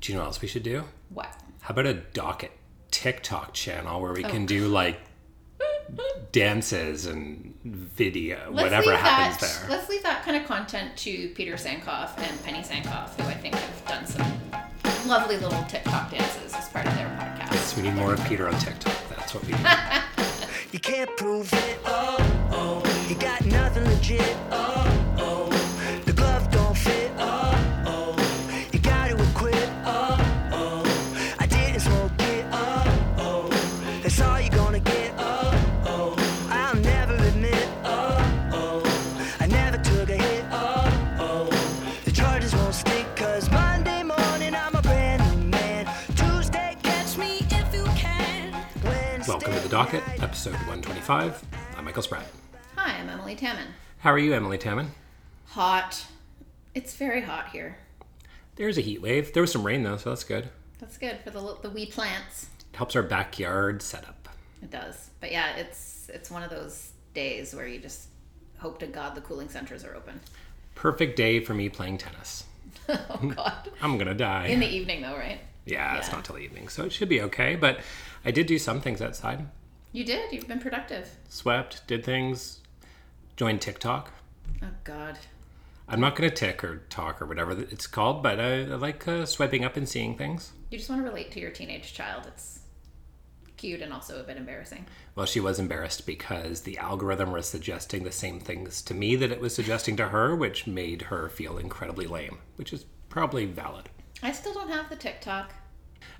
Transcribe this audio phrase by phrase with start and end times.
[0.00, 0.84] Do you know what else we should do?
[1.10, 1.34] What?
[1.60, 2.52] How about a docket
[2.90, 4.46] TikTok channel where we can oh.
[4.46, 4.98] do like
[6.32, 9.76] dances and video, Let's whatever happens that, there.
[9.76, 13.56] Let's leave that kind of content to Peter Sankoff and Penny Sankoff, who I think
[13.56, 14.32] have done some
[15.06, 17.54] lovely little TikTok dances as part of their podcast.
[17.54, 18.96] So we need more of Peter on TikTok.
[19.08, 19.66] That's what we need.
[20.72, 21.80] You can't prove it.
[21.84, 22.16] Oh,
[22.52, 23.06] oh.
[23.08, 24.36] You got nothing legit.
[24.52, 24.99] Oh, oh.
[49.80, 51.42] Docket, episode 125.
[51.78, 52.26] I'm Michael Spratt.
[52.76, 53.68] Hi, I'm Emilie Taman.
[54.00, 54.90] How are you, Emilie Taman?
[55.46, 56.04] Hot.
[56.74, 57.78] It's very hot here.
[58.56, 59.32] There's a heat wave.
[59.32, 60.50] There was some rain though, so that's good.
[60.80, 62.50] That's good for the the wee plants.
[62.70, 64.28] It helps our backyard setup.
[64.62, 65.08] It does.
[65.18, 68.08] But yeah, it's it's one of those days where you just
[68.58, 70.20] hope to God the cooling centers are open.
[70.74, 72.44] Perfect day for me playing tennis.
[72.90, 73.70] oh God.
[73.80, 74.48] I'm gonna die.
[74.48, 75.40] In the evening though, right?
[75.64, 77.56] yeah, it's not till the evening, so it should be okay.
[77.56, 77.80] But
[78.26, 79.46] I did do some things outside.
[79.92, 80.32] You did.
[80.32, 81.16] You've been productive.
[81.28, 82.60] Swept, did things,
[83.36, 84.12] joined TikTok.
[84.62, 85.18] Oh God.
[85.88, 89.26] I'm not gonna tick or talk or whatever it's called, but I, I like uh,
[89.26, 90.52] swiping up and seeing things.
[90.70, 92.26] You just want to relate to your teenage child.
[92.28, 92.60] It's
[93.56, 94.86] cute and also a bit embarrassing.
[95.16, 99.32] Well, she was embarrassed because the algorithm was suggesting the same things to me that
[99.32, 103.90] it was suggesting to her, which made her feel incredibly lame, which is probably valid.
[104.22, 105.52] I still don't have the TikTok.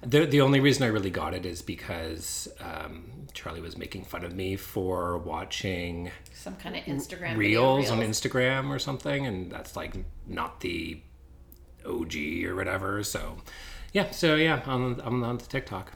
[0.03, 4.25] The, the only reason I really got it is because um, Charlie was making fun
[4.25, 8.09] of me for watching Some kind of Instagram reels, video on.
[8.09, 9.95] Instagram or something, and that's like
[10.27, 11.01] not the
[11.85, 12.15] OG
[12.47, 13.03] or whatever.
[13.03, 13.37] So,
[13.93, 15.93] yeah, so yeah, I'm, I'm on the TikTok.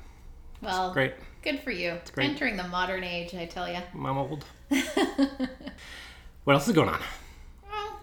[0.61, 1.15] Well, Great.
[1.43, 1.91] Good for you.
[1.93, 2.31] It's great.
[2.31, 3.79] Entering the modern age, I tell you.
[3.95, 4.45] I'm old.
[6.45, 7.01] what else is going on?
[7.71, 8.01] Well,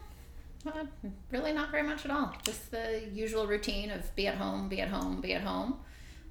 [0.75, 0.85] uh,
[1.31, 2.33] really not very much at all.
[2.43, 5.79] Just the usual routine of be at home, be at home, be at home,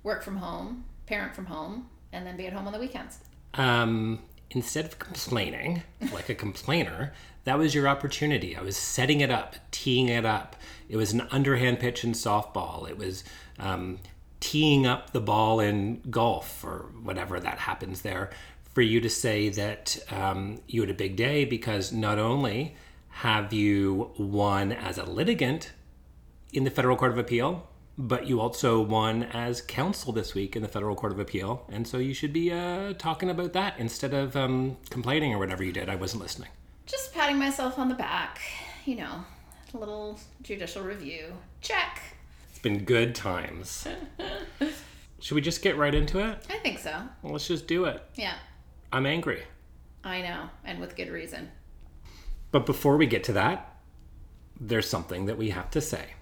[0.02, 3.18] work from home, parent from home, and then be at home on the weekends.
[3.54, 7.12] um, instead of complaining like a complainer,
[7.44, 8.56] that was your opportunity.
[8.56, 10.56] I was setting it up, teeing it up.
[10.88, 12.88] It was an underhand pitch in softball.
[12.88, 13.22] It was
[13.58, 13.98] um,
[14.40, 18.30] teeing up the ball in golf or whatever that happens there
[18.74, 22.74] for you to say that um, you had a big day because not only
[23.08, 25.72] have you won as a litigant
[26.52, 27.68] in the Federal Court of Appeal,
[27.98, 31.66] but you also won as counsel this week in the Federal Court of Appeal.
[31.70, 35.62] And so you should be uh, talking about that instead of um, complaining or whatever
[35.62, 35.88] you did.
[35.88, 36.48] I wasn't listening.
[36.86, 38.40] Just patting myself on the back,
[38.84, 39.24] you know,
[39.74, 41.32] a little judicial review.
[41.60, 42.00] Check.
[42.50, 43.86] It's been good times.
[45.20, 46.46] should we just get right into it?
[46.48, 47.02] I think so.
[47.22, 48.02] Well, let's just do it.
[48.16, 48.34] Yeah,
[48.92, 49.42] I'm angry.
[50.02, 51.50] I know, and with good reason.
[52.50, 53.76] But before we get to that,
[54.58, 56.14] there's something that we have to say.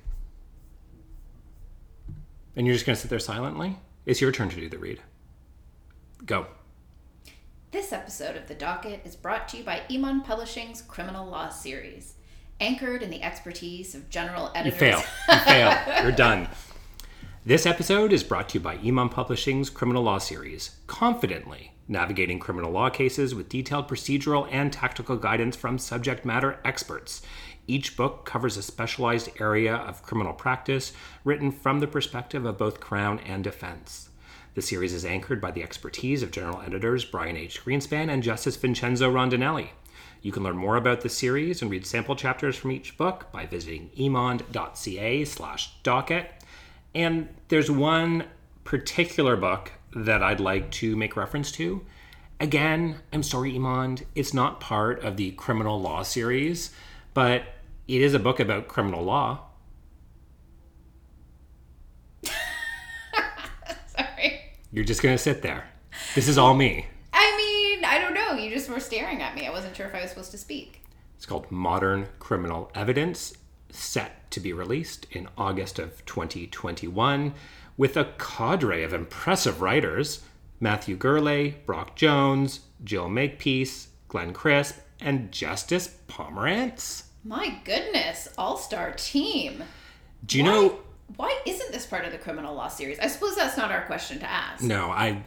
[2.58, 3.76] And you're just going to sit there silently?
[4.04, 5.00] It's your turn to do the read.
[6.26, 6.48] Go.
[7.70, 12.14] This episode of The Docket is brought to you by Emond Publishing's Criminal Law series.
[12.58, 14.80] Anchored in the expertise of general editors.
[14.80, 15.02] You fail.
[15.28, 16.02] You fail.
[16.02, 16.48] You're done.
[17.46, 22.72] This episode is brought to you by Emond Publishing's Criminal Law Series, confidently navigating criminal
[22.72, 27.22] law cases with detailed procedural and tactical guidance from subject matter experts.
[27.68, 32.80] Each book covers a specialized area of criminal practice written from the perspective of both
[32.80, 34.08] Crown and defense.
[34.54, 37.62] The series is anchored by the expertise of general editors Brian H.
[37.62, 39.68] Greenspan and Justice Vincenzo Rondinelli.
[40.22, 43.44] You can learn more about the series and read sample chapters from each book by
[43.44, 46.30] visiting emond.ca slash docket.
[46.94, 48.24] And there's one
[48.64, 51.84] particular book that I'd like to make reference to.
[52.40, 56.70] Again, I'm sorry, Emond, it's not part of the criminal law series,
[57.12, 57.44] but
[57.88, 59.46] it is a book about criminal law.
[63.86, 64.40] Sorry.
[64.70, 65.64] You're just going to sit there.
[66.14, 66.86] This is all me.
[67.14, 68.34] I mean, I don't know.
[68.34, 69.46] You just were staring at me.
[69.46, 70.82] I wasn't sure if I was supposed to speak.
[71.16, 73.32] It's called Modern Criminal Evidence,
[73.70, 77.32] set to be released in August of 2021,
[77.78, 80.22] with a cadre of impressive writers
[80.60, 87.04] Matthew Gourlay, Brock Jones, Jill Makepeace, Glenn Crisp, and Justice Pomerance.
[87.24, 89.64] My goodness, all star team.
[90.24, 90.80] Do you know?
[91.16, 92.98] Why isn't this part of the criminal law series?
[92.98, 94.62] I suppose that's not our question to ask.
[94.62, 95.22] No, I.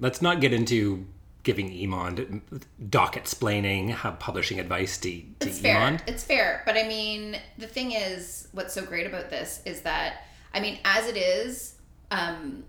[0.00, 1.06] Let's not get into
[1.42, 2.40] giving Emond
[2.88, 5.76] docket splaining, how publishing advice to, to It's fair.
[5.76, 6.02] Emond.
[6.06, 6.62] It's fair.
[6.64, 10.24] But I mean, the thing is, what's so great about this is that
[10.54, 11.74] I mean, as it is,
[12.10, 12.64] um,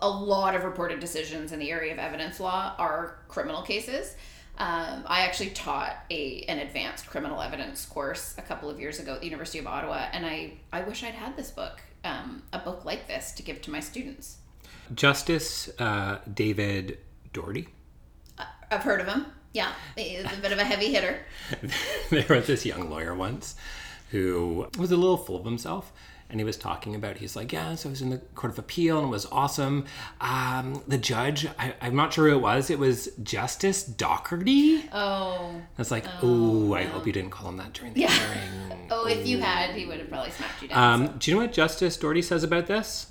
[0.00, 4.16] a lot of reported decisions in the area of evidence law are criminal cases.
[4.58, 9.14] Um, I actually taught a an advanced criminal evidence course a couple of years ago
[9.14, 12.58] at the University of Ottawa, and I I wish I'd had this book, um, a
[12.58, 14.38] book like this, to give to my students.
[14.94, 16.98] Justice uh, David
[17.32, 17.68] Doherty.
[18.70, 19.26] I've heard of him.
[19.52, 21.20] Yeah, he's a bit of a heavy hitter.
[22.10, 23.56] there was this young lawyer once
[24.10, 25.92] who was a little full of himself.
[26.28, 28.58] And he was talking about, he's like, yeah, so I was in the Court of
[28.58, 29.84] Appeal and it was awesome.
[30.20, 34.82] Um, the judge, I, I'm not sure who it was, it was Justice Doherty.
[34.92, 38.10] Oh, I was like, oh, I hope you didn't call him that during the Yeah.
[38.10, 38.88] hearing.
[38.90, 41.02] oh, if you had, he would have probably smacked you down.
[41.02, 43.08] Um, do you know what Justice Doherty says about this?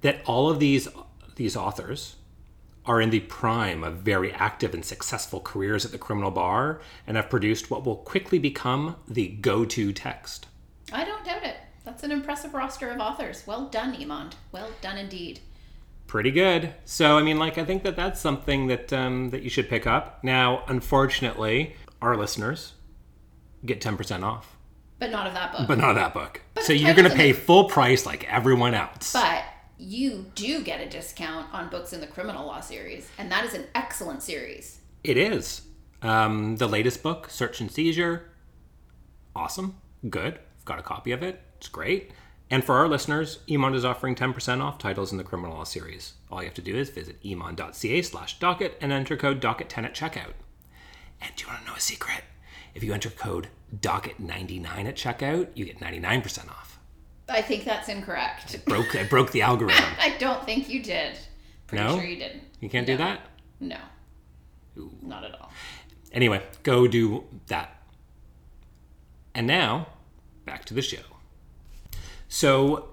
[0.00, 0.88] That all of these
[1.36, 2.16] these authors
[2.84, 7.16] are in the prime of very active and successful careers at the criminal bar and
[7.16, 10.46] have produced what will quickly become the go-to text.
[10.92, 11.41] I don't doubt.
[12.02, 13.44] That's an impressive roster of authors.
[13.46, 14.34] Well done, Emond.
[14.50, 15.38] Well done indeed.
[16.08, 16.74] Pretty good.
[16.84, 19.86] So I mean, like, I think that that's something that um, that you should pick
[19.86, 20.18] up.
[20.24, 22.72] Now, unfortunately, our listeners
[23.64, 24.56] get ten percent off,
[24.98, 25.68] But not of that book.
[25.68, 26.40] but not that book.
[26.54, 29.12] But so you're going to pay full price like everyone else.
[29.12, 29.44] But
[29.78, 33.54] you do get a discount on books in the criminal law series, and that is
[33.54, 34.80] an excellent series.
[35.04, 35.62] It is.
[36.02, 38.28] Um, the latest book, Search and Seizure,
[39.36, 39.76] awesome,
[40.10, 40.40] good.
[40.58, 41.40] I've got a copy of it.
[41.62, 42.10] It's great.
[42.50, 46.14] And for our listeners, Emond is offering 10% off titles in the criminal law series.
[46.28, 49.94] All you have to do is visit emond.ca slash docket and enter code docket10 at
[49.94, 50.32] checkout.
[51.20, 52.24] And do you want to know a secret?
[52.74, 53.46] If you enter code
[53.78, 56.80] docket99 at checkout, you get 99% off.
[57.28, 58.64] I think that's incorrect.
[58.64, 59.84] Broke, I broke the algorithm.
[60.00, 61.16] I don't think you did.
[61.68, 61.94] Pretty No?
[61.94, 62.42] sure you didn't.
[62.58, 63.20] You can't do that?
[63.60, 63.78] No.
[65.00, 65.52] Not at all.
[66.10, 67.80] Anyway, go do that.
[69.32, 69.86] And now,
[70.44, 70.98] back to the show.
[72.34, 72.88] So,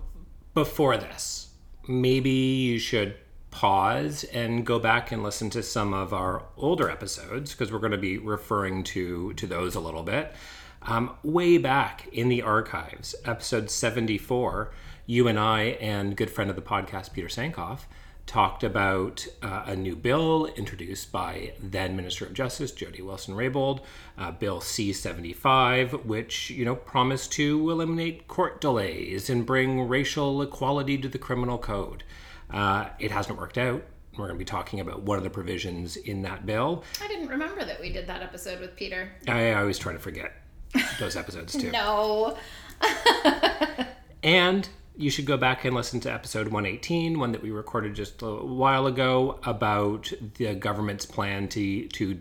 [0.54, 1.54] before this,
[1.88, 3.16] maybe you should
[3.52, 7.94] pause and go back and listen to some of our older episodes because we're going
[7.94, 10.34] to be referring to to those a little bit.
[10.82, 14.74] Um, way back in the archives, episode 74,
[15.06, 17.84] you and I and good friend of the podcast, Peter Sankoff,
[18.30, 23.80] talked about uh, a new bill introduced by then Minister of Justice Jody Wilson-Raybould,
[24.20, 30.96] uh, Bill C-75, which you know promised to eliminate court delays and bring racial equality
[31.00, 32.04] to the criminal code.
[32.52, 33.84] Uh, it hasn't worked out.
[34.12, 36.84] We're going to be talking about one of the provisions in that bill.
[37.02, 39.12] I didn't remember that we did that episode with Peter.
[39.28, 40.34] I always try to forget
[41.00, 41.72] those episodes too.
[41.72, 42.38] No.
[44.24, 44.68] And
[45.00, 48.36] you should go back and listen to episode 118, one that we recorded just a
[48.36, 52.20] while ago about the government's plan to to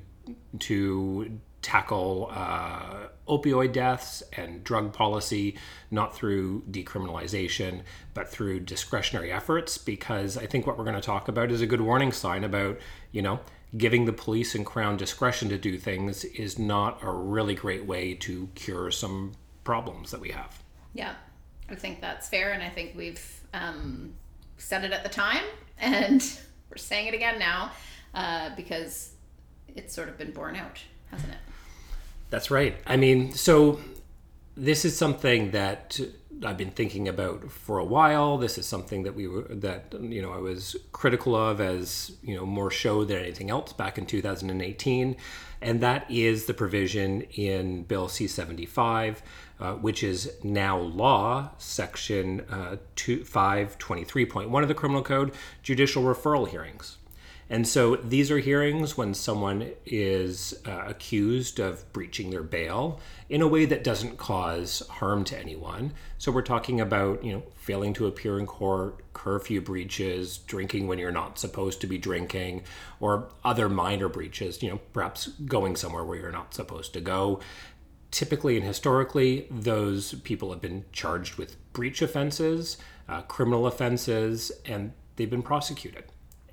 [0.60, 5.58] to tackle uh, opioid deaths and drug policy,
[5.90, 7.82] not through decriminalization,
[8.14, 9.76] but through discretionary efforts.
[9.76, 12.78] Because I think what we're going to talk about is a good warning sign about,
[13.10, 13.40] you know,
[13.76, 18.14] giving the police and crown discretion to do things is not a really great way
[18.14, 19.32] to cure some
[19.64, 20.62] problems that we have.
[20.94, 21.14] Yeah,
[21.70, 24.14] I think that's fair, and I think we've um,
[24.56, 25.44] said it at the time,
[25.78, 26.22] and
[26.70, 27.72] we're saying it again now
[28.14, 29.12] uh, because
[29.74, 30.80] it's sort of been borne out,
[31.10, 31.38] hasn't it?
[32.30, 32.76] That's right.
[32.86, 33.80] I mean, so
[34.56, 35.98] this is something that
[36.44, 38.38] I've been thinking about for a while.
[38.38, 42.34] This is something that we were that you know I was critical of as you
[42.34, 45.16] know more show than anything else back in 2018,
[45.60, 49.16] and that is the provision in Bill C75,
[49.60, 56.48] uh, which is now law, Section uh, two, 523.1 of the Criminal Code, judicial referral
[56.48, 56.98] hearings.
[57.50, 63.00] And so these are hearings when someone is uh, accused of breaching their bail
[63.30, 65.92] in a way that doesn't cause harm to anyone.
[66.18, 70.98] So we're talking about, you know, failing to appear in court, curfew breaches, drinking when
[70.98, 72.64] you're not supposed to be drinking,
[73.00, 77.40] or other minor breaches, you know, perhaps going somewhere where you're not supposed to go.
[78.10, 84.92] Typically and historically, those people have been charged with breach offenses, uh, criminal offenses, and
[85.16, 86.04] they've been prosecuted.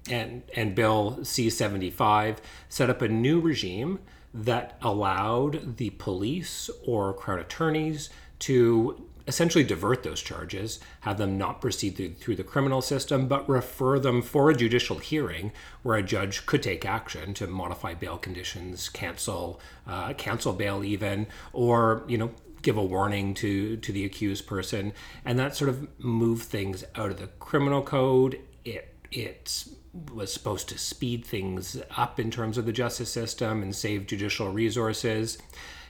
[0.10, 2.38] And and Bill C75
[2.70, 4.00] set up a new regime
[4.34, 8.10] that allowed the police or crown attorneys
[8.40, 13.48] to essentially divert those charges, have them not proceed through, through the criminal system, but
[13.50, 15.52] refer them for a judicial hearing
[15.84, 21.28] where a judge could take action to modify bail conditions, cancel uh, cancel bail even,
[21.54, 25.88] or you know give a warning to to the accused person, and that sort of
[26.00, 28.40] move things out of the criminal code.
[28.64, 29.66] It it
[30.14, 34.52] was supposed to speed things up in terms of the justice system and save judicial
[34.52, 35.38] resources.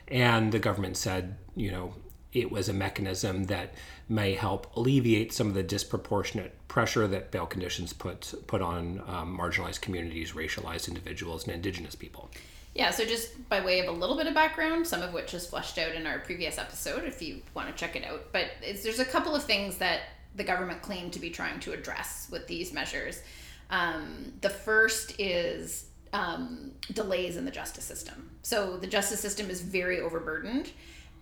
[0.08, 1.94] And the government said, you know,
[2.36, 3.74] it was a mechanism that
[4.08, 9.38] may help alleviate some of the disproportionate pressure that bail conditions put put on um,
[9.38, 12.30] marginalized communities, racialized individuals, and Indigenous people.
[12.74, 15.46] Yeah, so just by way of a little bit of background, some of which is
[15.46, 18.32] fleshed out in our previous episode if you want to check it out.
[18.32, 20.00] But there's a couple of things that
[20.34, 23.22] the government claimed to be trying to address with these measures.
[23.70, 28.30] Um, the first is um, delays in the justice system.
[28.42, 30.70] So the justice system is very overburdened,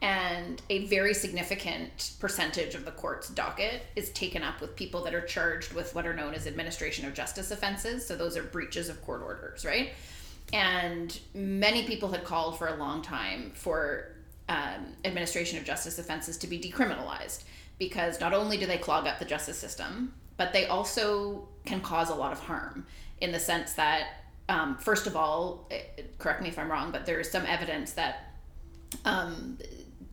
[0.04, 5.14] and a very significant percentage of the court's docket is taken up with people that
[5.14, 8.06] are charged with what are known as administration of justice offenses.
[8.06, 9.92] So those are breaches of court orders, right?
[10.52, 14.12] And many people had called for a long time for
[14.50, 17.44] um, administration of justice offenses to be decriminalized
[17.78, 22.10] because not only do they clog up the justice system, but they also can cause
[22.10, 22.86] a lot of harm
[23.22, 25.80] in the sense that, um, first of all, eh,
[26.18, 28.34] correct me if I'm wrong, but there is some evidence that
[29.06, 29.56] um,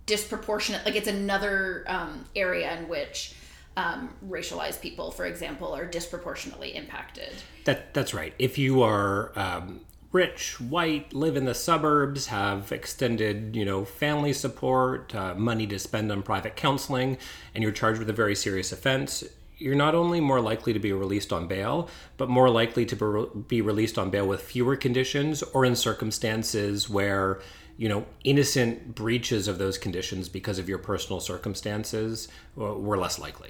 [0.05, 3.35] disproportionate, like it's another um, area in which
[3.77, 7.33] um, racialized people, for example, are disproportionately impacted.
[7.65, 8.33] That that's right.
[8.37, 9.81] If you are um,
[10.11, 15.79] rich, white, live in the suburbs, have extended, you know, family support, uh, money to
[15.79, 17.17] spend on private counseling,
[17.55, 19.23] and you're charged with a very serious offense,
[19.57, 23.61] you're not only more likely to be released on bail, but more likely to be
[23.61, 27.39] released on bail with fewer conditions or in circumstances where,
[27.81, 33.17] you know, innocent breaches of those conditions because of your personal circumstances uh, were less
[33.17, 33.49] likely.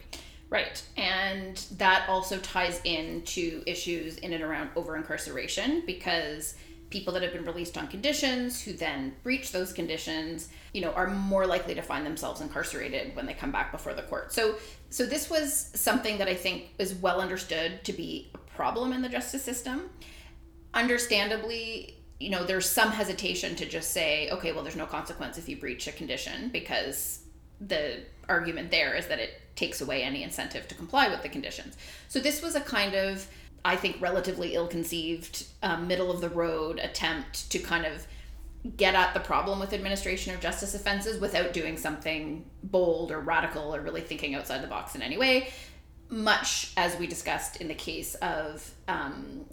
[0.50, 0.82] Right.
[0.96, 6.56] And that also ties into issues in and around over incarceration because
[6.92, 11.10] people that have been released on conditions who then breach those conditions, you know, are
[11.10, 14.32] more likely to find themselves incarcerated when they come back before the court.
[14.32, 14.56] So
[14.90, 19.02] so this was something that I think is well understood to be a problem in
[19.02, 19.90] the justice system.
[20.74, 25.50] Understandably, you know, there's some hesitation to just say, okay, well there's no consequence if
[25.50, 27.22] you breach a condition because
[27.60, 28.00] the
[28.30, 31.78] argument there is that it takes away any incentive to comply with the conditions.
[32.10, 33.28] So this was a kind of,
[33.66, 38.06] I think, relatively ill conceived, um, middle of the road attempt to kind of
[38.78, 43.74] get at the problem with administration of justice offenses without doing something bold or radical
[43.76, 45.50] or really thinking outside the box in any way.
[46.10, 49.46] Much as we discussed in the case of um,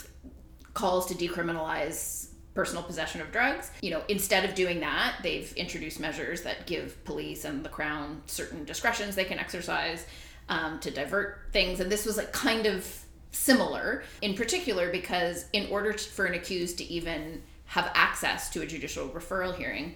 [0.74, 2.27] calls to decriminalize
[2.58, 3.70] personal possession of drugs.
[3.82, 8.20] You know, instead of doing that, they've introduced measures that give police and the crown
[8.26, 10.04] certain discretions they can exercise
[10.48, 11.78] um, to divert things.
[11.78, 16.34] And this was like kind of similar in particular because in order to, for an
[16.34, 19.94] accused to even have access to a judicial referral hearing,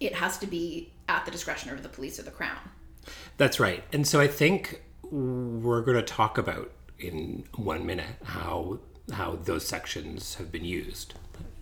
[0.00, 2.68] it has to be at the discretion of the police or the crown.
[3.36, 3.84] That's right.
[3.92, 8.80] And so I think we're going to talk about in one minute how
[9.12, 11.14] how those sections have been used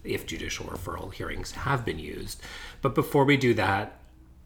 [0.04, 2.40] if judicial referral hearings have been used.
[2.82, 3.98] But before we do that,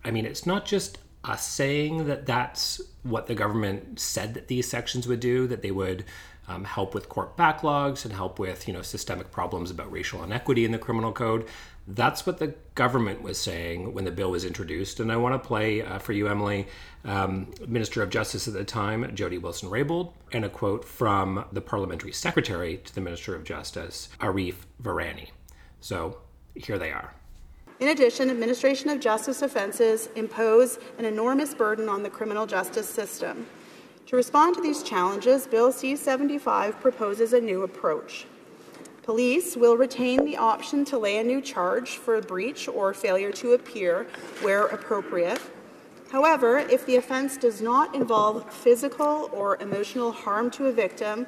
[0.05, 4.69] I mean, it's not just us saying that that's what the government said that these
[4.69, 6.05] sections would do, that they would
[6.49, 10.65] um, help with court backlogs and help with you know systemic problems about racial inequity
[10.65, 11.47] in the criminal code.
[11.87, 15.01] That's what the government was saying when the bill was introduced.
[15.01, 16.69] And I want to play uh, for you, Emilie,
[17.05, 21.63] um, Minister of Justice at the time, Jody Wilson Raybould, and a quote from the
[21.63, 25.29] Parliamentary Secretary to the Minister of Justice, Arif Virani.
[25.81, 26.19] So
[26.55, 27.15] here they are.
[27.81, 33.47] In addition, administration of justice offenses impose an enormous burden on the criminal justice system.
[34.07, 38.27] To respond to these challenges, Bill C 75 proposes a new approach.
[39.03, 43.31] Police will retain the option to lay a new charge for a breach or failure
[43.33, 44.07] to appear
[44.43, 45.41] where appropriate.
[46.11, 51.27] However, if the offense does not involve physical or emotional harm to a victim,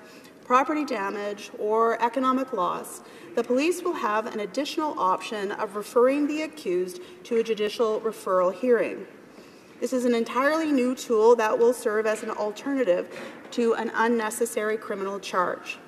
[0.51, 3.03] property damage, or economic loss,
[3.37, 8.53] the police will have an additional option of referring the accused to a judicial referral
[8.53, 9.07] hearing.
[9.81, 13.17] This is an entirely new tool that will serve as an alternative
[13.53, 15.79] to an unnecessary criminal charge,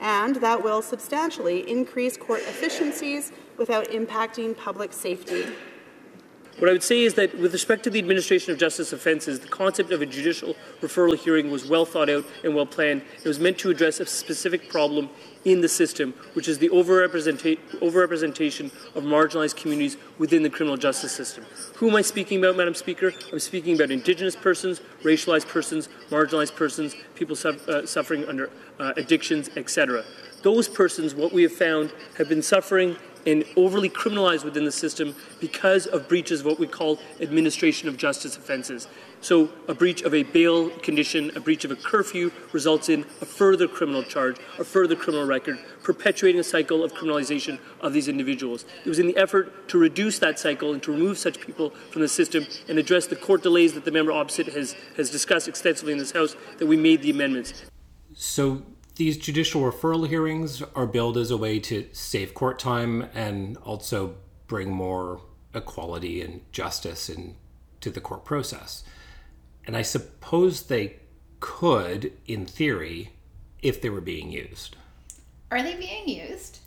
[0.00, 5.44] and that will substantially increase court efficiencies without impacting public safety.
[6.60, 9.48] What I would say is that with respect to the administration of justice offences, the
[9.48, 13.00] concept of a judicial referral hearing was well thought out and well planned.
[13.16, 15.08] It was meant to address a specific problem
[15.46, 18.64] in the system, which is the overrepresentation
[18.94, 21.46] of marginalised communities within the criminal justice system.
[21.76, 23.14] Who am I speaking about, Madam Speaker?
[23.32, 28.92] I'm speaking about Indigenous persons, racialised persons, marginalised persons, people su- uh, suffering under uh,
[28.98, 30.04] addictions, etc.
[30.42, 35.14] Those persons, what we have found, have been suffering and overly criminalized within the system
[35.40, 38.88] because of breaches of what we call administration of justice offenses.
[39.22, 43.26] So, a breach of a bail condition, a breach of a curfew results in a
[43.26, 48.64] further criminal charge, a further criminal record, perpetuating a cycle of criminalization of these individuals.
[48.84, 52.00] It was in the effort to reduce that cycle and to remove such people from
[52.00, 55.92] the system and address the court delays that the member opposite has, has discussed extensively
[55.92, 57.62] in this House that we made the amendments.
[58.14, 58.62] So
[59.00, 64.14] these judicial referral hearings are billed as a way to save court time and also
[64.46, 65.22] bring more
[65.54, 68.84] equality and justice into the court process.
[69.66, 70.96] And I suppose they
[71.40, 73.12] could, in theory,
[73.62, 74.76] if they were being used.
[75.50, 76.58] Are they being used?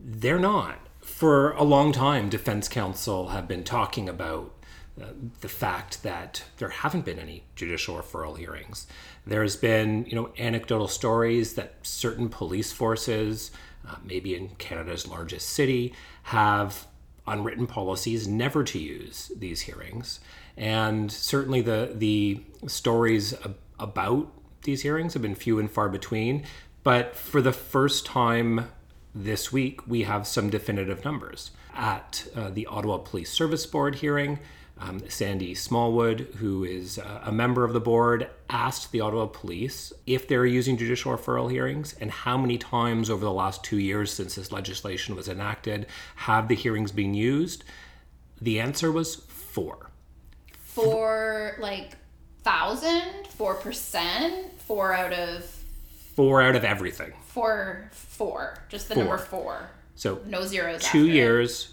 [0.00, 0.80] They're not.
[1.00, 4.52] For a long time, defense counsel have been talking about
[5.00, 5.06] uh,
[5.40, 8.86] the fact that there haven't been any judicial referral hearings.
[9.26, 13.50] There's been, you know, anecdotal stories that certain police forces,
[13.88, 15.94] uh, maybe in Canada's largest city,
[16.24, 16.86] have
[17.26, 20.20] unwritten policies never to use these hearings.
[20.56, 24.30] And certainly the the stories ab- about
[24.62, 26.44] these hearings have been few and far between.
[26.82, 28.68] But for the first time
[29.14, 31.50] this week, we have some definitive numbers.
[31.74, 34.38] At uh, the Ottawa Police Service Board hearing,
[34.82, 39.92] um, Sandy Smallwood, who is uh, a member of the board, asked the Ottawa Police
[40.06, 44.12] if they're using judicial referral hearings and how many times over the last two years
[44.12, 45.86] since this legislation was enacted
[46.16, 47.62] have the hearings been used.
[48.40, 49.90] The answer was four.
[50.62, 51.92] Four, like
[52.42, 55.44] thousand, four percent, four out of
[56.16, 57.12] Four out of everything.
[57.28, 59.04] four, four, just the Four.
[59.04, 59.70] number four.
[59.94, 60.82] So No zeros.
[60.84, 61.70] two years,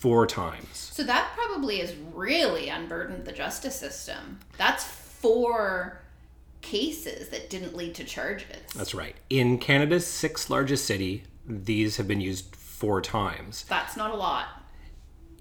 [0.00, 0.66] four times.
[0.72, 4.38] So that probably has really unburdened the justice system.
[4.56, 6.00] That's four
[6.62, 8.62] cases that didn't lead to charges.
[8.74, 9.14] That's right.
[9.28, 13.64] In Canada's sixth largest city, these have been used four times.
[13.68, 14.48] That's not a lot.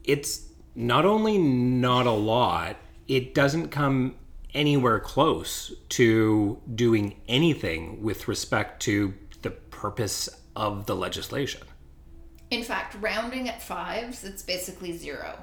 [0.03, 2.75] It's not only not a lot,
[3.07, 4.15] it doesn't come
[4.53, 11.61] anywhere close to doing anything with respect to the purpose of the legislation.
[12.51, 15.37] In fact, rounding at fives, it's basically zero.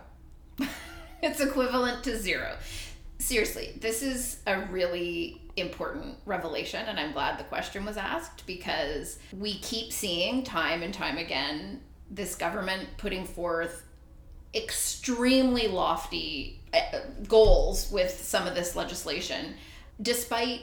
[1.22, 2.56] it's equivalent to zero.
[3.18, 9.18] Seriously, this is a really important revelation, and I'm glad the question was asked because
[9.32, 13.84] we keep seeing time and time again this government putting forth
[14.54, 19.54] extremely lofty uh, goals with some of this legislation,
[20.00, 20.62] despite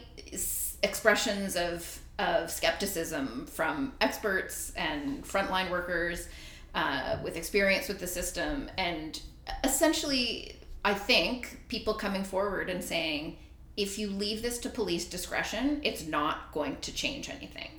[0.84, 6.28] expressions of of skepticism from experts and frontline workers
[6.76, 9.21] uh, with experience with the system, and
[9.63, 13.38] essentially, I think people coming forward and saying,
[13.78, 17.69] if you leave this to police discretion, it's not going to change anything.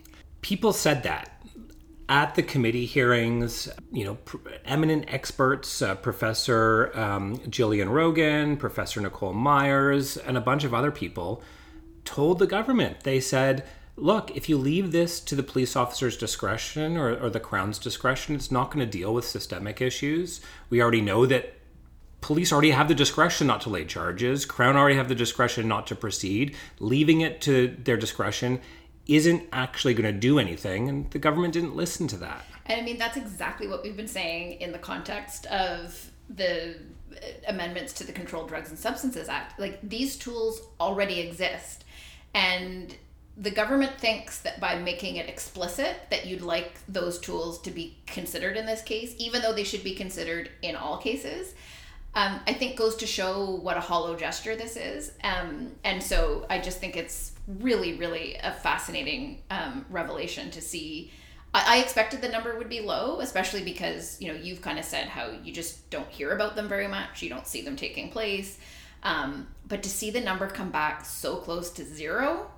[0.40, 1.31] People said that
[2.09, 4.18] at the committee hearings, you know,
[4.64, 10.90] eminent experts, uh, Professor um, Jillian Rogin, Professor Nicole Myers, and a bunch of other
[10.90, 11.42] people
[12.05, 13.64] told the government, they said,
[13.96, 18.35] look, if you leave this to the police officer's discretion or, or the Crown's discretion,
[18.35, 20.40] it's not going to deal with systemic issues.
[20.70, 21.54] We already know that
[22.20, 25.87] police already have the discretion not to lay charges, Crown already have the discretion not
[25.88, 26.57] to proceed.
[26.80, 28.61] Leaving it to their discretion
[29.07, 32.44] isn't actually going to do anything, and the government didn't listen to that.
[32.66, 36.76] And I mean, that's exactly what we've been saying in the context of the
[37.12, 39.61] uh, amendments to the Controlled Drugs and Substances Act.
[39.61, 41.85] Like, these tools already exist.
[42.33, 42.96] And
[43.37, 47.97] the government thinks that by making it explicit that you'd like those tools to be
[48.07, 51.55] considered in this case, even though they should be considered in all cases,
[52.14, 55.12] um, I think goes to show what a hollow gesture this is.
[55.25, 61.11] Um, and so I just think it's really, really a fascinating um, revelation to see.
[61.53, 64.85] I, I expected the number would be low, especially because you know you've kind of
[64.85, 67.20] said how you just don't hear about them very much.
[67.20, 68.59] You don't see them taking place.
[69.03, 72.49] Um, but to see the number come back so close to zero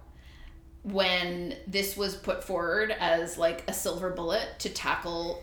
[0.92, 5.42] when this was put forward as like a silver bullet to tackle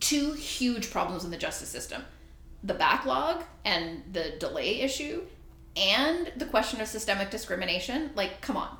[0.00, 2.02] two huge problems in the justice system
[2.64, 5.22] the backlog and the delay issue
[5.76, 8.76] and the question of systemic discrimination like come on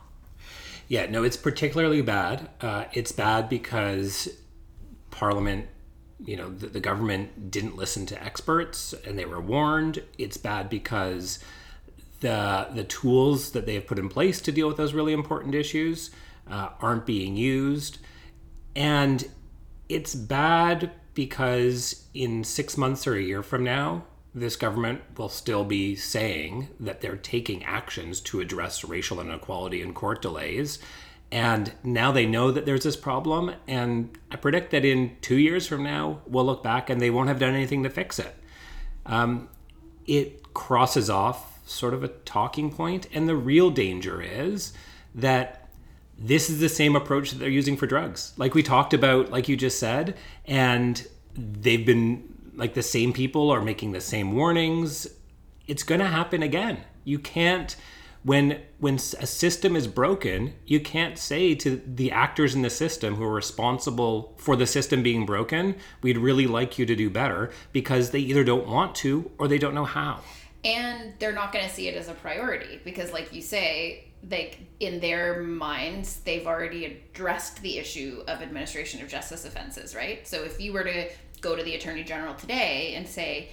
[0.89, 2.49] Yeah, no, it's particularly bad.
[2.61, 4.29] Uh, it's bad because
[5.11, 5.67] Parliament,
[6.25, 10.03] you know, the, the government didn't listen to experts and they were warned.
[10.17, 11.41] It's bad because
[12.27, 15.55] the the tools that they have put in place to deal with those really important
[15.55, 16.11] issues
[16.51, 17.99] uh, aren't being used,
[18.75, 19.29] and
[19.89, 25.65] it's bad because in six months or a year from now, this government will still
[25.65, 30.79] be saying that they're taking actions to address racial inequality and court delays.
[31.33, 33.55] And now they know that there's this problem.
[33.67, 37.29] And I predict that in two years from now, we'll look back and they won't
[37.29, 38.35] have done anything to fix it.
[39.07, 39.49] Um,
[40.07, 44.73] it crosses off sort of a talking point, And the real danger is
[45.15, 45.69] that
[46.19, 48.33] this is the same approach that they're using for drugs.
[48.39, 53.51] Like we talked about, like you just said, and they've been like the same people
[53.51, 55.07] are making the same warnings.
[55.67, 56.79] It's going to happen again.
[57.05, 57.77] You can't
[58.23, 63.15] when when a system is broken, you can't say to the actors in the system
[63.15, 67.51] who are responsible for the system being broken, we'd really like you to do better
[67.73, 70.21] because they either don't want to or they don't know how.
[70.65, 74.59] And they're not going to see it as a priority because like you say, like
[74.81, 80.27] in their minds they've already addressed the issue of administration of justice offenses right?
[80.27, 81.09] So if you were to
[81.41, 83.51] go to the attorney general today and say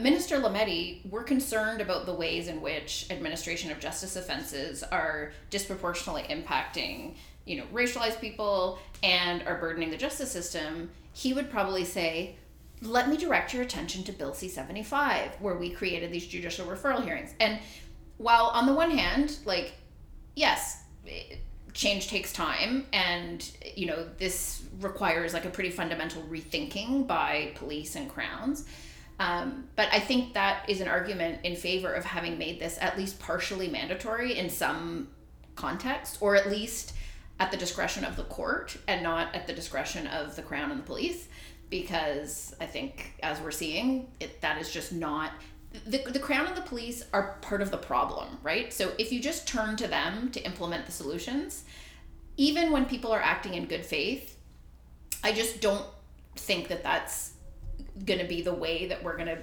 [0.00, 6.22] minister lametti we're concerned about the ways in which administration of justice offenses are disproportionately
[6.34, 12.34] impacting you know racialized people and are burdening the justice system he would probably say
[12.84, 17.34] let me direct your attention to bill c-75 where we created these judicial referral hearings.
[17.40, 17.58] And
[18.18, 19.74] while on the one hand like
[20.36, 20.82] yes,
[21.74, 27.96] change takes time and you know this requires like a pretty fundamental rethinking by police
[27.96, 28.64] and crowns
[29.18, 32.96] um, but i think that is an argument in favor of having made this at
[32.96, 35.08] least partially mandatory in some
[35.56, 36.94] context or at least
[37.40, 40.78] at the discretion of the court and not at the discretion of the crown and
[40.78, 41.26] the police
[41.70, 45.32] because i think as we're seeing it that is just not
[45.86, 48.72] the, the crown and the police are part of the problem, right?
[48.72, 51.64] So if you just turn to them to implement the solutions,
[52.36, 54.36] even when people are acting in good faith,
[55.22, 55.86] I just don't
[56.36, 57.32] think that that's
[58.04, 59.38] going to be the way that we're going to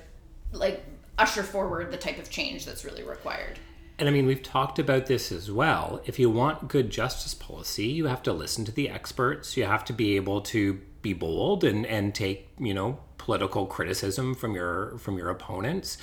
[0.52, 0.84] like
[1.18, 3.60] usher forward the type of change that's really required.
[4.00, 6.02] And I mean, we've talked about this as well.
[6.06, 9.56] If you want good justice policy, you have to listen to the experts.
[9.56, 14.34] You have to be able to be bold and, and take, you know, political criticism
[14.36, 15.98] from your from your opponents.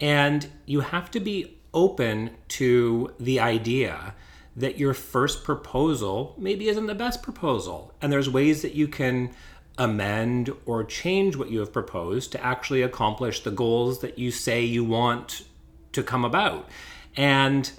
[0.00, 4.14] And you have to be open to the idea
[4.56, 7.94] that your first proposal maybe isn't the best proposal.
[8.02, 9.30] And there's ways that you can
[9.78, 14.62] amend or change what you have proposed to actually accomplish the goals that you say
[14.62, 15.44] you want
[15.92, 16.68] to come about.
[17.16, 17.70] And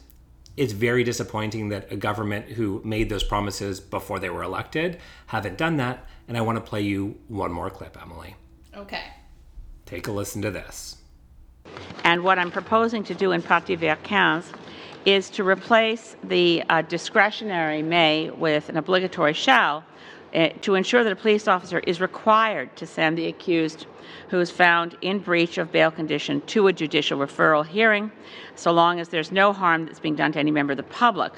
[0.55, 5.57] it's very disappointing that a government who made those promises before they were elected haven't
[5.57, 8.35] done that and i want to play you one more clip emily
[8.75, 9.03] Okay.
[9.85, 10.97] Take a listen to this.
[12.03, 14.43] And what I'm proposing to do in Parti Vert 15
[15.05, 19.83] is to replace the uh, discretionary may with an obligatory shall
[20.33, 23.85] Eh, to ensure that a police officer is required to send the accused
[24.29, 28.11] who is found in breach of bail condition to a judicial referral hearing,
[28.55, 31.33] so long as there's no harm that's being done to any member of the public.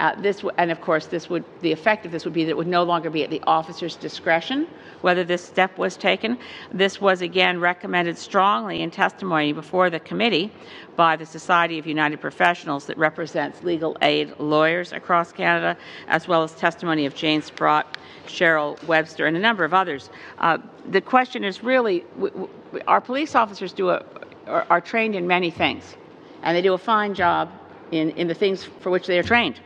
[0.00, 2.56] Uh, this and of course, this would the effect of this would be that it
[2.56, 4.66] would no longer be at the officer's discretion
[5.02, 6.38] whether this step was taken.
[6.72, 10.52] This was again recommended strongly in testimony before the committee
[10.96, 15.76] by the Society of United Professionals that represents legal aid lawyers across Canada,
[16.08, 20.10] as well as testimony of Jane Sprott, Cheryl Webster, and a number of others.
[20.38, 20.58] Uh,
[20.88, 22.50] the question is really: w- w-
[22.86, 24.04] our police officers do a,
[24.46, 25.96] are, are trained in many things,
[26.42, 27.50] and they do a fine job
[27.90, 29.60] in, in the things for which they are trained.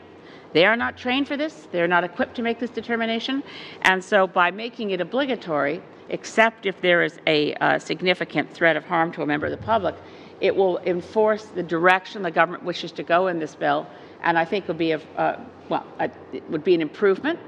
[0.55, 3.43] They are not trained for this, they're not equipped to make this determination.
[3.83, 8.85] And so, by making it obligatory, except if there is a uh, significant threat of
[8.85, 9.97] harm to a member of the public,
[10.41, 13.85] it will enforce the direction the government wishes to go in this bill,
[14.23, 17.41] and I think would be a, uh, well, a, it would be an improvement,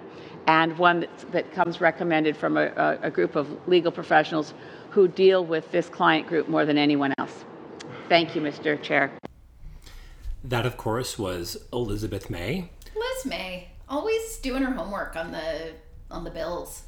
[0.49, 4.53] and one that, that comes recommended from a, a group of legal professionals
[4.91, 7.45] who deal with this client group more than anyone else.
[8.09, 8.81] Thank you, Mr.
[8.83, 9.13] Chair.
[10.43, 12.71] That, of course, was Elizabeth May,
[13.27, 15.73] May, always doing her homework on the
[16.11, 16.85] on the bills.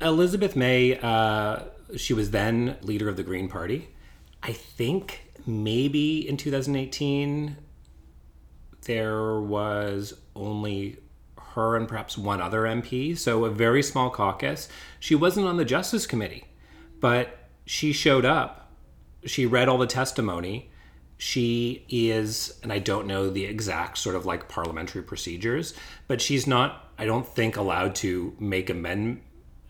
[0.00, 1.64] Elizabeth May, uh,
[1.96, 3.88] she was then leader of the Green Party.
[4.42, 7.56] I think maybe in 2018
[8.82, 10.98] there was only
[11.36, 14.68] her and perhaps one other MP, so a very small caucus.
[14.98, 16.44] She wasn't on the Justice Committee,
[17.00, 17.36] but
[17.66, 18.72] she showed up.
[19.26, 20.69] She read all the testimony
[21.20, 25.74] she is, and I don't know the exact sort of like parliamentary procedures,
[26.08, 29.20] but she's not, I don't think, allowed to make amend,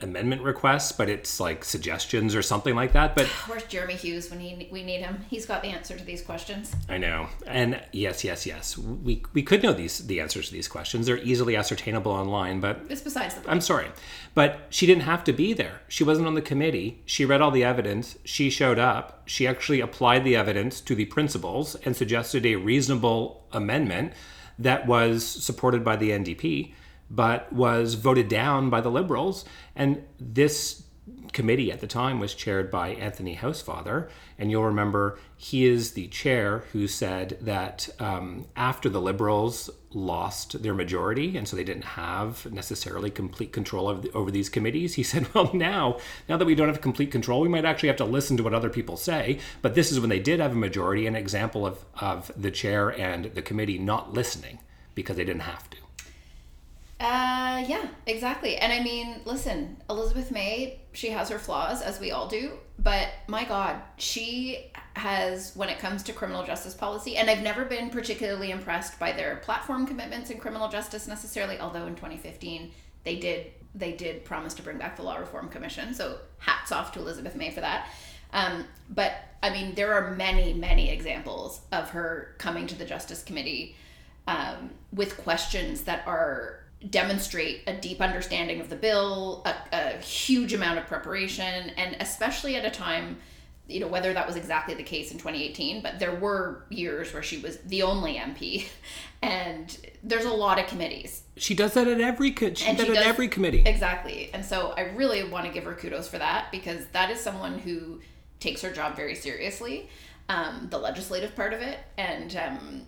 [0.03, 3.15] amendment requests, but it's like suggestions or something like that.
[3.15, 5.25] But where's Jeremy Hughes when he we need him?
[5.29, 6.75] He's got the answer to these questions.
[6.89, 10.69] I know, and yes, yes, yes, we we could know these the answers to these
[10.69, 11.07] questions.
[11.07, 13.53] They're easily ascertainable online, but it's besides the point.
[13.53, 13.89] I'm sorry,
[14.35, 15.81] but she didn't have to be there.
[15.89, 17.03] She wasn't on the committee.
[17.05, 18.17] She read all the evidence.
[18.25, 19.23] She showed up.
[19.27, 24.13] She actually applied the evidence to the principles and suggested a reasonable amendment
[24.61, 26.73] that was supported by the NDP,
[27.11, 29.45] but was voted down by the Liberals.
[29.75, 30.85] And this
[31.33, 34.09] committee at the time was chaired by Anthony Housefather.
[34.39, 40.63] And you'll remember he is the chair who said that um, after the Liberals lost
[40.63, 45.03] their majority, and so they didn't have necessarily complete control of over these committees, he
[45.11, 48.05] said, well, now, now that we don't have complete control, we might actually have to
[48.05, 49.39] listen to what other people say.
[49.63, 52.89] But this is when they did have a majority, an example of, of the chair
[52.89, 54.61] and the committee not listening
[54.95, 55.77] because they didn't have to.
[57.01, 58.59] Uh, yeah, exactly.
[58.59, 62.53] And I mean, listen, Elizabeth May, she has her flaws, as we all do.
[62.79, 67.65] But my God, she has, when it comes to criminal justice policy, and I've never
[67.65, 71.59] been particularly impressed by their platform commitments in criminal justice necessarily.
[71.59, 72.71] Although in 2015
[73.03, 76.93] they did they did promise to bring back the Law Reform Commission, so hats off
[76.93, 77.89] to Elizabeth May for that.
[78.33, 83.23] Um, but I mean, there are many, many examples of her coming to the Justice
[83.23, 83.77] Committee
[84.27, 90.55] um, with questions that are demonstrate a deep understanding of the bill, a, a huge
[90.55, 93.19] amount of preparation, and especially at a time,
[93.69, 97.23] you know, whether that was exactly the case in 2018, but there were years where
[97.23, 98.67] she was the only MP,
[99.23, 101.23] and there's a lot of committees.
[101.37, 103.63] She does that at every co- she And she it at every committee.
[103.67, 104.31] Exactly.
[104.33, 107.59] And so I really want to give her kudos for that because that is someone
[107.59, 108.01] who
[108.41, 109.91] takes her job very seriously,
[110.31, 111.79] um, the legislative part of it.
[111.99, 112.87] And, um,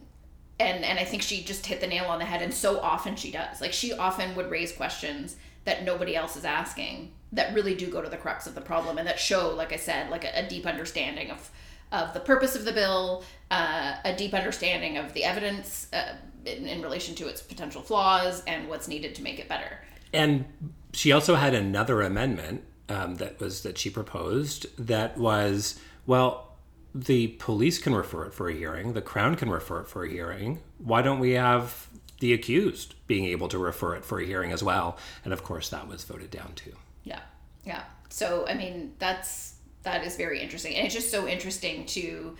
[0.58, 2.42] and, and I think she just hit the nail on the head.
[2.42, 3.60] And so often she does.
[3.60, 8.02] Like she often would raise questions that nobody else is asking that really do go
[8.02, 10.48] to the crux of the problem and that show, like I said, like a, a
[10.48, 11.50] deep understanding of,
[11.90, 16.66] of the purpose of the bill, uh, a deep understanding of the evidence uh, in,
[16.66, 19.78] in relation to its potential flaws and what's needed to make it better.
[20.12, 20.44] And
[20.92, 26.51] she also had another amendment um, that was that she proposed that was well,
[26.94, 30.10] the police can refer it for a hearing, the crown can refer it for a
[30.10, 30.60] hearing.
[30.78, 31.88] Why don't we have
[32.20, 34.98] the accused being able to refer it for a hearing as well?
[35.24, 36.74] And of course, that was voted down too.
[37.04, 37.20] Yeah.
[37.64, 37.84] Yeah.
[38.08, 40.74] So I mean that's that is very interesting.
[40.74, 42.36] And it's just so interesting to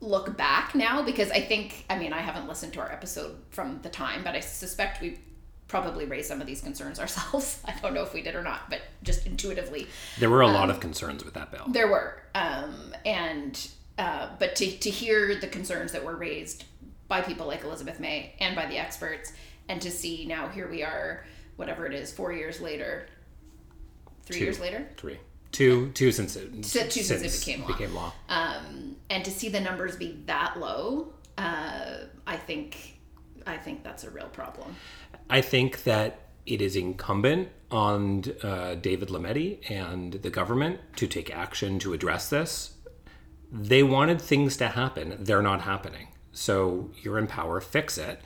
[0.00, 3.80] look back now because I think I mean I haven't listened to our episode from
[3.82, 5.18] the time, but I suspect we
[5.70, 7.60] probably raised some of these concerns ourselves.
[7.64, 9.86] I don't know if we did or not, but just intuitively
[10.18, 11.64] There were a Um, lot of concerns with that bill.
[11.68, 12.20] there were.
[12.34, 16.64] Um and uh but to to hear the concerns that were raised
[17.08, 19.32] by people like Elizabeth May and by the experts
[19.68, 21.24] and to see now here we are
[21.56, 23.06] whatever it is 4 years later
[24.26, 24.44] 3 Two.
[24.44, 25.18] years later Three.
[25.52, 27.66] Two, two since it, So two since it became law.
[27.66, 28.12] became law.
[28.28, 32.99] um, and to see the numbers be that low, uh, I think,
[33.46, 34.76] I think that's a real problem.
[35.28, 41.30] I think that it is incumbent on uh, David Lametti and the government to take
[41.30, 42.74] action to address this.
[43.52, 46.08] They wanted things to happen, they're not happening.
[46.32, 48.20] So you're in power, fix it.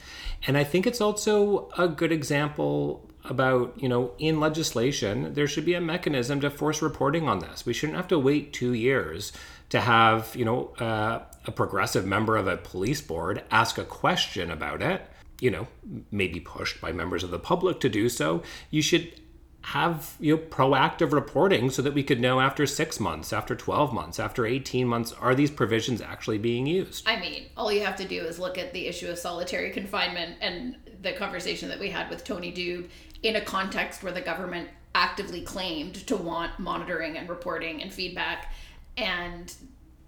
[0.47, 5.65] And I think it's also a good example about, you know, in legislation, there should
[5.65, 7.65] be a mechanism to force reporting on this.
[7.65, 9.33] We shouldn't have to wait two years
[9.71, 14.51] to have, you know, uh, a progressive member of a police board ask a question
[14.51, 15.03] about it
[15.41, 15.67] you know,
[16.11, 19.21] maybe pushed by members of the public to do so, you should
[19.63, 23.93] have you know proactive reporting so that we could know after six months, after twelve
[23.93, 27.07] months, after eighteen months, are these provisions actually being used?
[27.07, 30.37] I mean, all you have to do is look at the issue of solitary confinement
[30.41, 32.89] and the conversation that we had with Tony Doob
[33.23, 38.53] in a context where the government actively claimed to want monitoring and reporting and feedback,
[38.97, 39.53] and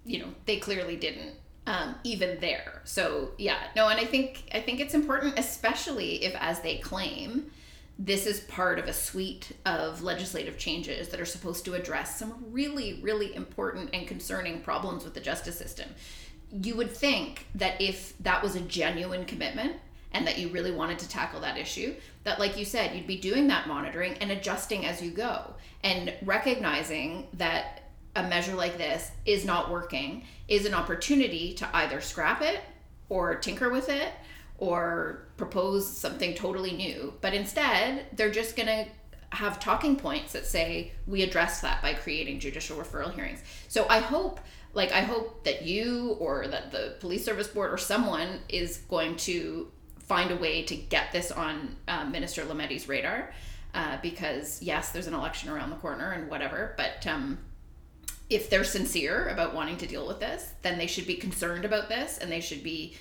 [0.07, 1.33] you know they clearly didn't.
[1.67, 6.33] Um, even there, so yeah, no, and I think I think it's important, especially if,
[6.39, 7.51] as they claim,
[7.99, 12.45] this is part of a suite of legislative changes that are supposed to address some
[12.51, 15.89] really, really important and concerning problems with the justice system.
[16.51, 19.77] You would think that if that was a genuine commitment
[20.11, 23.17] and that you really wanted to tackle that issue, that, like you said, you'd be
[23.17, 27.86] doing that monitoring and adjusting as you go and recognizing that
[28.17, 32.61] a measure like this is not working is an opportunity to either scrap it
[33.09, 34.11] or tinker with it
[34.57, 37.13] or propose something totally new.
[37.21, 38.85] But instead, they're just going to
[39.29, 43.43] have talking points that say we address that by creating judicial referral hearings.
[43.67, 44.39] So I hope
[44.73, 49.15] like I hope that you or that the police service board or someone is going
[49.17, 53.31] to find a way to get this on uh, Minister Lametti's radar
[53.73, 57.37] uh, because yes, there's an election around the corner and whatever, but um,
[58.29, 61.89] if they're sincere about wanting to deal with this, then they should be concerned about
[61.89, 62.95] this and they should be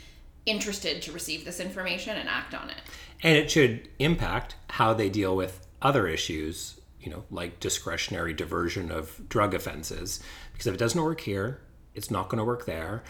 [0.45, 2.81] interested to receive this information and act on it.
[3.23, 8.91] And it should impact how they deal with other issues, you know, like discretionary diversion
[8.91, 10.21] of drug offenses.
[10.53, 11.61] Because if it doesn't work here,
[11.95, 13.03] it's not going to work there.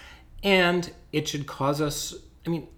[0.42, 2.14] And it should cause us,
[2.46, 2.68] I mean,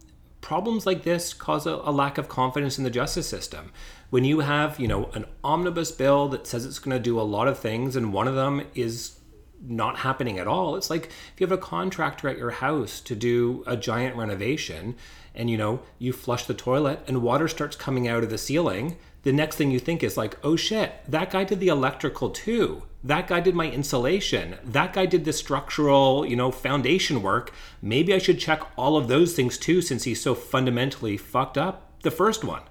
[0.40, 3.72] problems like this cause a, a lack of confidence in the justice system.
[4.10, 7.22] When you have, you know, an omnibus bill that says it's going to do a
[7.22, 9.17] lot of things and one of them is
[9.60, 10.76] not happening at all.
[10.76, 14.96] It's like if you have a contractor at your house to do a giant renovation
[15.34, 18.96] and you know, you flush the toilet and water starts coming out of the ceiling,
[19.22, 22.84] the next thing you think is like, "Oh shit, that guy did the electrical too.
[23.04, 24.56] That guy did my insulation.
[24.64, 27.52] That guy did the structural, you know, foundation work.
[27.82, 31.92] Maybe I should check all of those things too since he's so fundamentally fucked up
[32.02, 32.62] the first one."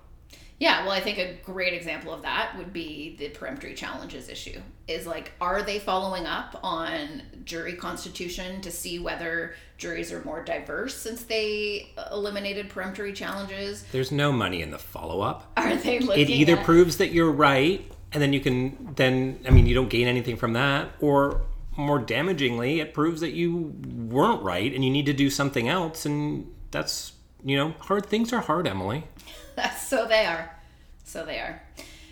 [0.59, 4.59] Yeah, well, I think a great example of that would be the peremptory challenges issue.
[4.87, 10.43] Is like, are they following up on jury constitution to see whether juries are more
[10.43, 13.83] diverse since they uh, eliminated peremptory challenges?
[13.91, 15.51] There's no money in the follow-up.
[15.57, 19.39] Are they looking it either at, proves that you're right and then you can then
[19.45, 21.41] i mean you don't gain anything from that or
[21.75, 26.05] more damagingly it proves that you weren't right and you need to do something else
[26.05, 29.03] and that's you know hard things are hard emilie
[29.77, 30.49] so they are.
[31.03, 31.61] So they are.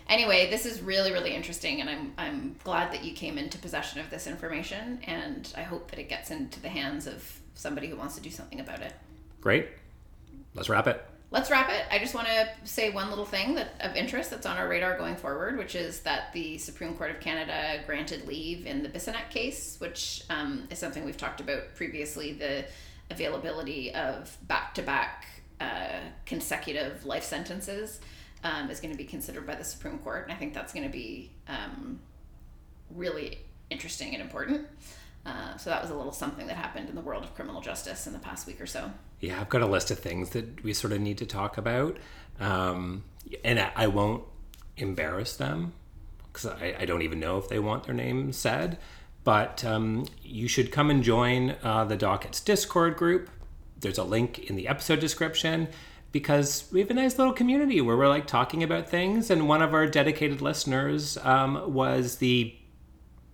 [0.08, 4.00] Anyway, this is really, really interesting, and I'm, I'm glad that you came into possession
[4.00, 7.96] of this information, and I hope that it gets into the hands of somebody who
[7.96, 8.94] wants to do something about it.
[9.42, 9.70] great
[10.54, 11.84] let's wrap it Let's wrap it.
[11.92, 14.98] I just want to say one little thing that of interest that's on our radar
[14.98, 19.30] going forward, which is that the Supreme Court of Canada granted leave in the Bissonnette
[19.32, 22.32] case, which um, is something we've talked about previously.
[22.32, 22.66] The
[23.12, 25.26] availability of back-to-back
[25.60, 28.00] uh, consecutive life sentences
[28.44, 30.86] um, is going to be considered by the Supreme Court, and I think that's going
[30.86, 32.00] to be um,
[32.92, 33.40] really
[33.70, 34.68] interesting and important.
[35.26, 38.06] Uh, so that was a little something that happened in the world of criminal justice
[38.06, 38.92] in the past week or so.
[39.22, 41.98] yeah i've got a list of things that we sort of need to talk about
[42.40, 43.04] um,
[43.44, 44.24] and I, I won't
[44.78, 45.74] embarrass them
[46.32, 48.78] because I, I don't even know if they want their name said
[49.24, 53.30] but um, you should come and join uh, the dockets discord group
[53.86, 55.68] there's a link in the episode description
[56.12, 59.62] because we have a nice little community where we're like talking about things and one
[59.62, 62.56] of our dedicated listeners um, was the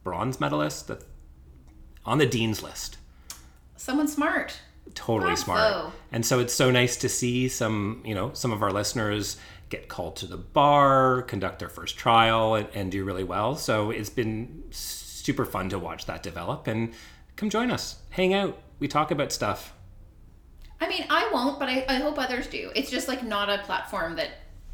[0.03, 1.01] bronze medalist the,
[2.05, 2.97] on the dean's list
[3.77, 4.59] Someone smart.
[4.93, 5.43] totally Bravo.
[5.43, 5.93] smart.
[6.11, 9.37] And so it's so nice to see some, you know, some of our listeners
[9.69, 13.55] get called to the bar, conduct their first trial, and, and do really well.
[13.55, 16.67] So it's been super fun to watch that develop.
[16.67, 16.93] And
[17.37, 18.61] come join us, hang out.
[18.77, 19.73] We talk about stuff.
[20.81, 22.71] I mean, I won't, but I, I hope others do.
[22.75, 24.29] It's just like not a platform that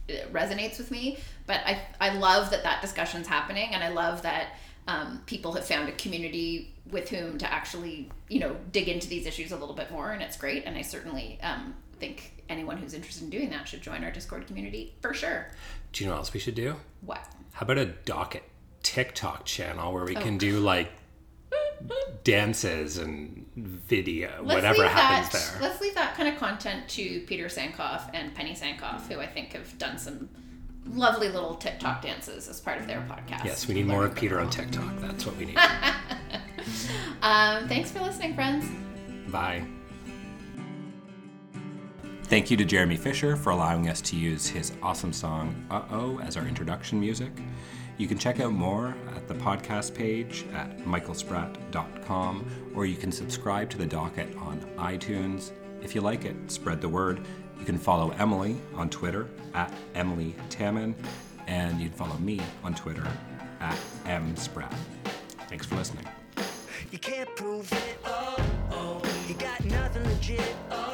[0.09, 1.19] uh, resonates with me.
[1.45, 4.55] But I, I love that that discussion's happening, and I love that
[4.87, 9.25] um, people have found a community with whom to actually, you know, dig into these
[9.25, 10.63] issues a little bit more, and it's great.
[10.65, 14.47] And I certainly um, think anyone who's interested in doing that should join our Discord
[14.47, 15.49] community for sure.
[15.91, 16.75] Do you know what else we should do?
[17.01, 17.25] What?
[17.51, 18.43] How about a docket
[18.83, 20.91] TikTok channel where we can do like
[22.23, 25.69] dances and video, whatever happens that, there.
[25.69, 29.53] Let's leave that kind of content to Peter Sankoff and Penny Sankoff, who I think
[29.53, 30.29] have done some
[30.85, 33.45] lovely little TikTok dances as part of their podcast.
[33.45, 34.99] Yes, we need more of Peter on TikTok.
[34.99, 35.57] That's what we need.
[37.21, 38.65] Um, thanks for listening, friends.
[39.31, 39.63] Bye.
[42.23, 46.19] Thank you to Jeremy Fisher for allowing us to use his awesome song Uh Oh
[46.19, 47.31] as our introduction music.
[47.97, 53.71] You can check out more at the podcast page at michaelspratt.com or you can subscribe
[53.71, 55.51] to the docket on iTunes.
[55.81, 57.25] If you like it, spread the word.
[57.59, 60.93] You can follow Emilie on Twitter at Emilie Taman
[61.47, 63.07] and you can follow me on Twitter
[63.59, 64.73] at mspratt.
[65.49, 66.05] Thanks for listening.
[66.91, 67.99] You can't prove it.
[68.05, 68.35] Oh,
[68.71, 69.01] oh.
[69.27, 70.55] You got nothing legit.
[70.71, 70.86] Oh,